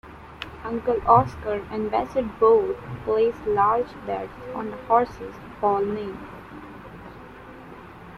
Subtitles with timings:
[0.63, 6.17] Uncle Oscar and Bassett both place large bets on the horses Paul names.